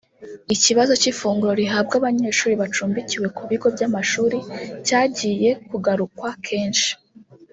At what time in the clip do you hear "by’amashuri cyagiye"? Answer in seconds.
3.75-5.49